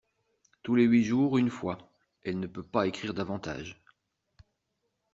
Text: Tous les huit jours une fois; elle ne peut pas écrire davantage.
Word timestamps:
Tous 0.63 0.73
les 0.73 0.85
huit 0.85 1.03
jours 1.03 1.37
une 1.37 1.51
fois; 1.51 1.77
elle 2.23 2.39
ne 2.39 2.47
peut 2.47 2.63
pas 2.63 2.87
écrire 2.87 3.13
davantage. 3.13 3.79